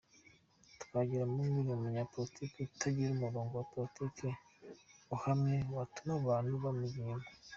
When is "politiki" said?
3.95-4.27